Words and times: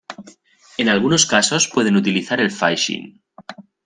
En 0.79 0.89
algunos 0.89 1.27
casos 1.27 1.67
pueden 1.67 1.95
utilizar 1.95 2.39
el 2.41 2.49
phishing. 2.49 3.21